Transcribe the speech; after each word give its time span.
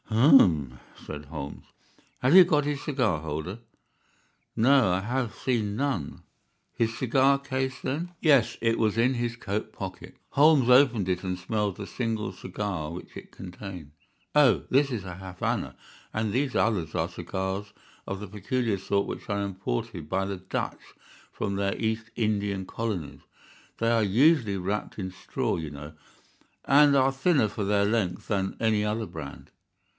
"Hum!" 0.07 0.79
said 1.05 1.25
Holmes, 1.25 1.63
"have 2.21 2.35
you 2.35 2.43
got 2.43 2.65
his 2.65 2.83
cigar 2.83 3.19
holder?" 3.21 3.59
"No, 4.57 4.91
I 4.91 4.99
have 4.99 5.33
seen 5.33 5.75
none." 5.77 6.23
"His 6.73 6.97
cigar 6.97 7.37
case, 7.37 7.79
then?" 7.81 8.09
"Yes, 8.19 8.57
it 8.61 8.77
was 8.79 8.97
in 8.97 9.13
his 9.13 9.35
coat 9.37 9.71
pocket." 9.71 10.17
Holmes 10.31 10.69
opened 10.69 11.07
it 11.07 11.23
and 11.23 11.37
smelled 11.39 11.77
the 11.77 11.85
single 11.87 12.33
cigar 12.33 12.91
which 12.91 13.15
it 13.15 13.31
contained. 13.31 13.91
"Oh, 14.35 14.63
this 14.69 14.91
is 14.91 15.05
a 15.05 15.15
Havana, 15.15 15.75
and 16.13 16.33
these 16.33 16.55
others 16.55 16.93
are 16.95 17.07
cigars 17.07 17.71
of 18.07 18.19
the 18.19 18.27
peculiar 18.27 18.79
sort 18.79 19.05
which 19.07 19.29
are 19.29 19.41
imported 19.41 20.09
by 20.09 20.25
the 20.25 20.37
Dutch 20.37 20.81
from 21.31 21.55
their 21.55 21.77
East 21.77 22.09
Indian 22.15 22.65
colonies. 22.65 23.21
They 23.77 23.91
are 23.91 24.03
usually 24.03 24.57
wrapped 24.57 24.97
in 24.99 25.11
straw, 25.11 25.57
you 25.57 25.69
know, 25.69 25.93
and 26.65 26.95
are 26.97 27.11
thinner 27.13 27.47
for 27.47 27.63
their 27.63 27.85
length 27.85 28.27
than 28.27 28.57
any 28.59 28.83
other 28.83 29.05
brand." 29.05 29.51